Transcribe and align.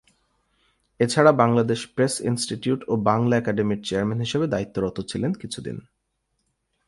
এছাড়া 0.99 1.31
Bangladesh 1.31 1.79
press 1.95 2.13
institute 2.21 2.81
ও 2.87 2.93
বাংলা 3.09 3.33
একাডেমির 3.37 3.83
চেয়ারম্যান 3.83 4.19
হিসেবে 4.19 4.45
দায়িত্বরত 4.47 4.97
ছিলেন 5.01 5.31
কিছুদিন। 5.33 5.77